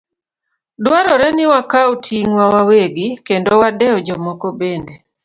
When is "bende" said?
4.59-4.93